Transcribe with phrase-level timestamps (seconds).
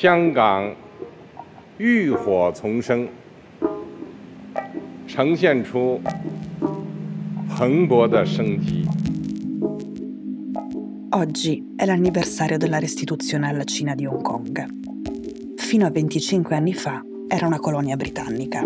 [0.00, 0.74] 香港
[1.78, 3.08] 浴火重生，
[5.06, 6.00] 呈现出
[7.48, 8.86] 蓬勃的生机。
[11.10, 14.66] Oggi è l'anniversario della restituzione alla Cina di Hong Kong.
[15.56, 18.62] Fino a 25 anni fa era una colonia britannica.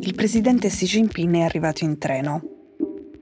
[0.00, 2.42] Il presidente Xi Jinping è arrivato in treno.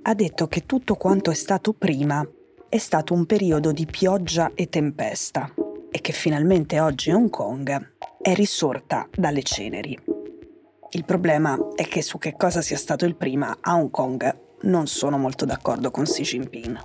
[0.02, 2.26] Ha detto che tutto quanto è stato prima
[2.68, 5.52] è stato un periodo di pioggia e tempesta
[5.89, 9.97] e che finalmente oggi Hong Kong è risorta dalle ceneri.
[10.91, 14.87] Il problema è che su che cosa sia stato il prima a Hong Kong non
[14.87, 16.79] sono molto d'accordo con Xi Jinping.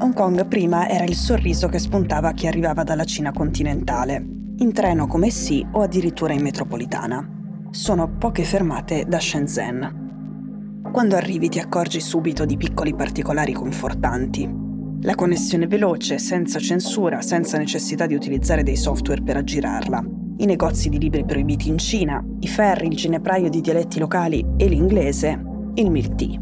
[0.00, 4.24] Hong Kong prima era il sorriso che spuntava a chi arrivava dalla Cina continentale,
[4.56, 7.28] in treno come sì o addirittura in metropolitana.
[7.70, 10.82] Sono poche fermate da Shenzhen.
[10.90, 14.69] Quando arrivi ti accorgi subito di piccoli particolari confortanti.
[15.02, 20.04] La connessione veloce, senza censura, senza necessità di utilizzare dei software per aggirarla.
[20.36, 24.68] I negozi di libri proibiti in Cina, i ferri, il ginepraio di dialetti locali e
[24.68, 25.42] l'inglese,
[25.76, 26.38] il milk tea.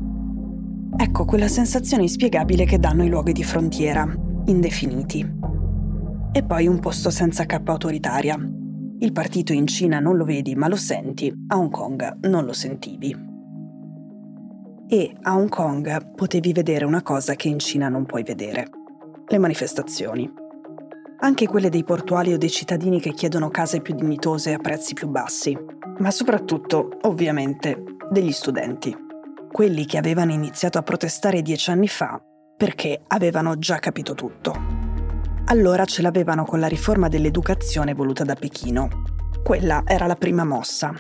[0.97, 4.13] Ecco quella sensazione inspiegabile che danno i luoghi di frontiera,
[4.47, 5.37] indefiniti.
[6.33, 8.37] E poi un posto senza cappa autoritaria.
[8.99, 12.53] Il partito in Cina non lo vedi ma lo senti, a Hong Kong non lo
[12.53, 13.28] sentivi.
[14.89, 18.69] E a Hong Kong potevi vedere una cosa che in Cina non puoi vedere.
[19.27, 20.31] Le manifestazioni.
[21.21, 25.09] Anche quelle dei portuali o dei cittadini che chiedono case più dignitose a prezzi più
[25.09, 25.57] bassi.
[25.99, 29.07] Ma soprattutto, ovviamente, degli studenti
[29.51, 32.21] quelli che avevano iniziato a protestare dieci anni fa
[32.57, 34.55] perché avevano già capito tutto.
[35.47, 38.89] Allora ce l'avevano con la riforma dell'educazione voluta da Pechino.
[39.43, 40.93] Quella era la prima mossa.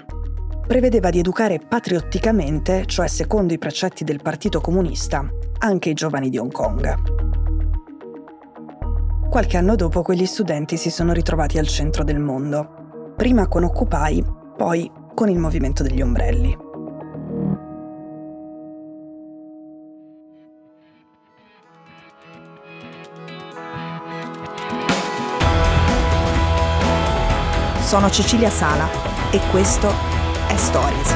[0.68, 5.26] Prevedeva di educare patriotticamente, cioè secondo i precetti del Partito Comunista,
[5.60, 6.94] anche i giovani di Hong Kong.
[9.30, 14.22] Qualche anno dopo quegli studenti si sono ritrovati al centro del mondo, prima con Occupy,
[14.58, 16.54] poi con il movimento degli ombrelli.
[27.80, 28.86] Sono Cecilia Sala
[29.30, 30.17] e questo
[30.48, 31.14] è Stories.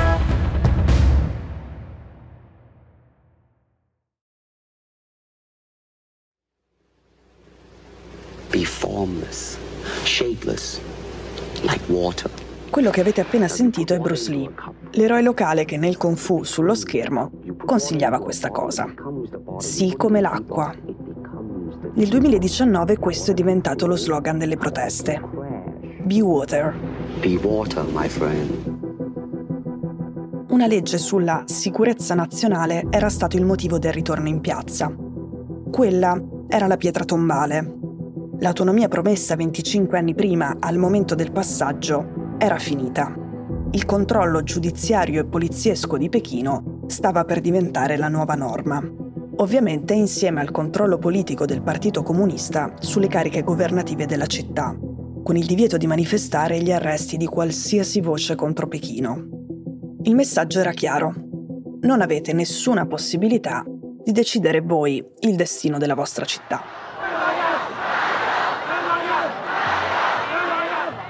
[8.50, 9.56] Be formless,
[10.04, 10.80] shapeless,
[11.62, 12.30] like water.
[12.68, 14.50] Quello che avete appena sentito è Bruce Lee,
[14.92, 17.30] l'eroe locale che nel Kung Fu sullo schermo
[17.64, 18.92] consigliava questa cosa.
[19.58, 20.74] Sì come l'acqua.
[21.94, 25.20] Nel 2019 questo è diventato lo slogan delle proteste.
[26.02, 26.74] Be Water.
[27.20, 28.71] Be water, my friend.
[30.52, 34.94] Una legge sulla sicurezza nazionale era stato il motivo del ritorno in piazza.
[35.70, 37.78] Quella era la pietra tombale.
[38.38, 43.14] L'autonomia promessa 25 anni prima, al momento del passaggio, era finita.
[43.70, 48.78] Il controllo giudiziario e poliziesco di Pechino stava per diventare la nuova norma.
[49.36, 54.76] Ovviamente insieme al controllo politico del Partito Comunista sulle cariche governative della città
[55.22, 59.41] con il divieto di manifestare gli arresti di qualsiasi voce contro Pechino.
[60.04, 61.14] Il messaggio era chiaro.
[61.82, 66.60] Non avete nessuna possibilità di decidere voi il destino della vostra città.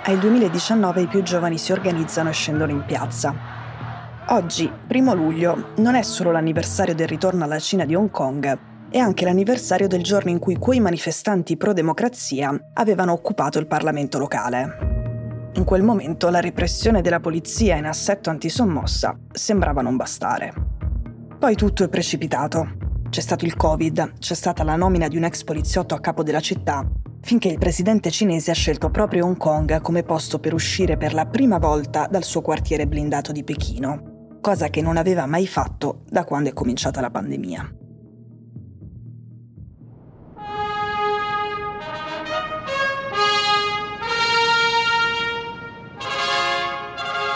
[0.04, 3.34] Al 2019 i più giovani si organizzano e scendono in piazza.
[4.28, 8.58] Oggi, primo luglio, non è solo l'anniversario del ritorno alla Cina di Hong Kong,
[8.90, 14.91] è anche l'anniversario del giorno in cui quei manifestanti pro-democrazia avevano occupato il Parlamento locale.
[15.54, 20.52] In quel momento la repressione della polizia in assetto antisommossa sembrava non bastare.
[21.38, 22.76] Poi tutto è precipitato.
[23.10, 26.40] C'è stato il Covid, c'è stata la nomina di un ex poliziotto a capo della
[26.40, 26.88] città,
[27.20, 31.26] finché il presidente cinese ha scelto proprio Hong Kong come posto per uscire per la
[31.26, 36.24] prima volta dal suo quartiere blindato di Pechino, cosa che non aveva mai fatto da
[36.24, 37.81] quando è cominciata la pandemia.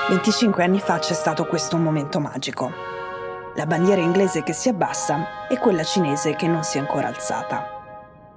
[0.08, 2.70] 25 anni fa c'è stato questo momento magico.
[3.56, 7.64] La bandiera inglese che si abbassa e quella cinese che non si è ancora alzata.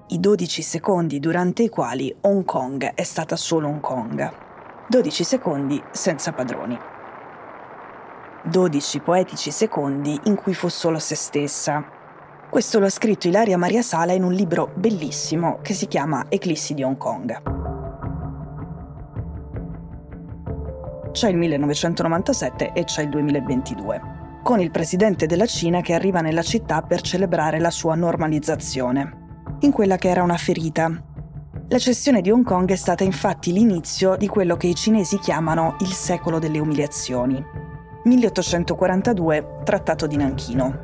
[0.08, 4.32] I 12 secondi durante i quali Hong Kong è stata solo Hong Kong.
[4.88, 6.76] 12 secondi senza padroni.
[8.46, 11.86] 12 poetici secondi in cui fu solo se stessa.
[12.50, 16.74] Questo lo ha scritto Ilaria Maria Sala in un libro bellissimo che si chiama Eclissi
[16.74, 17.59] di Hong Kong.
[21.20, 24.02] C'è il 1997 e c'è il 2022,
[24.42, 29.72] con il presidente della Cina che arriva nella città per celebrare la sua normalizzazione, in
[29.74, 30.90] quella che era una ferita,
[31.68, 35.76] La cessione di Hong Kong è stata infatti l'inizio di quello che i cinesi chiamano
[35.82, 37.44] il secolo delle umiliazioni.
[38.06, 40.80] 1842, Trattato di Nanchino.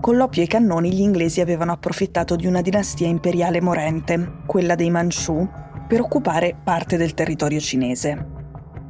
[0.00, 4.74] Con l'oppio e i cannoni gli inglesi avevano approfittato di una dinastia imperiale morente, quella
[4.74, 5.48] dei Manchu,
[5.86, 8.38] per occupare parte del territorio cinese.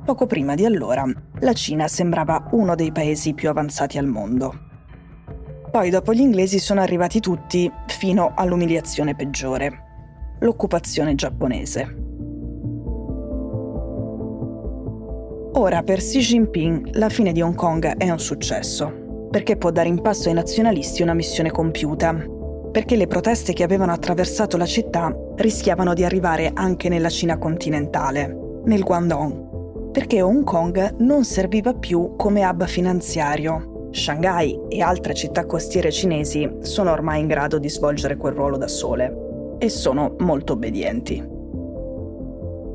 [0.04, 1.04] Poco prima di allora,
[1.40, 4.68] la Cina sembrava uno dei paesi più avanzati al mondo.
[5.70, 9.84] Poi dopo gli inglesi sono arrivati tutti fino all'umiliazione peggiore,
[10.40, 11.96] l'occupazione giapponese.
[15.52, 19.88] Ora per Xi Jinping la fine di Hong Kong è un successo, perché può dare
[19.88, 22.14] in pasto ai nazionalisti una missione compiuta,
[22.72, 28.62] perché le proteste che avevano attraversato la città rischiavano di arrivare anche nella Cina continentale,
[28.64, 29.49] nel Guangdong,
[29.92, 33.88] perché Hong Kong non serviva più come hub finanziario.
[33.92, 38.68] Shanghai e altre città costiere cinesi sono ormai in grado di svolgere quel ruolo da
[38.68, 41.16] sole e sono molto obbedienti.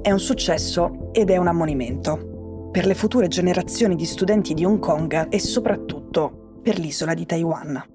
[0.01, 4.79] È un successo ed è un ammonimento per le future generazioni di studenti di Hong
[4.79, 7.94] Kong e soprattutto per l'isola di Taiwan.